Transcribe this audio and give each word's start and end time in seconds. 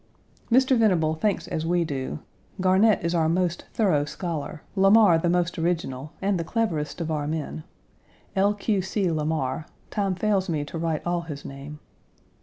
Mr. 0.51 0.75
Venable 0.75 1.13
thinks 1.13 1.47
as 1.49 1.63
we 1.63 1.83
do 1.85 2.17
Garnett 2.59 3.03
is 3.05 3.13
our 3.13 3.29
most 3.29 3.65
thorough 3.71 4.03
scholar; 4.03 4.63
Lamar 4.75 5.19
the 5.19 5.29
most 5.29 5.59
original, 5.59 6.11
and 6.23 6.39
the 6.39 6.43
cleverest 6.43 6.99
of 7.01 7.11
our 7.11 7.27
men 7.27 7.63
L. 8.35 8.55
Q. 8.55 8.81
C. 8.81 9.11
Lamar 9.11 9.67
time 9.91 10.15
fails 10.15 10.49
me 10.49 10.65
to 10.65 10.79
write 10.79 11.05
all 11.05 11.21
his 11.21 11.45
name. 11.45 11.77